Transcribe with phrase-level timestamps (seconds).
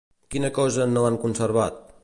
[0.35, 1.81] Quina cosa no han conservat?